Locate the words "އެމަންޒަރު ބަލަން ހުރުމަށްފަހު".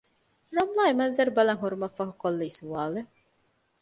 0.87-2.13